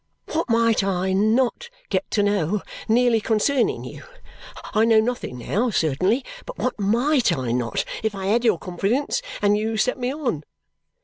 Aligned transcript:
What 0.33 0.49
might 0.49 0.83
I 0.83 1.13
not 1.13 1.69
get 1.89 2.09
to 2.09 2.23
know, 2.23 2.63
nearly 2.87 3.21
concerning 3.21 3.83
you? 3.83 4.01
I 4.73 4.83
know 4.83 4.99
nothing 4.99 5.37
now, 5.37 5.69
certainly; 5.69 6.25
but 6.47 6.57
what 6.57 6.79
MIGHT 6.79 7.31
I 7.37 7.51
not 7.51 7.85
if 8.01 8.15
I 8.15 8.25
had 8.25 8.43
your 8.43 8.57
confidence, 8.57 9.21
and 9.43 9.55
you 9.55 9.77
set 9.77 9.99
me 9.99 10.11
on?" 10.11 10.43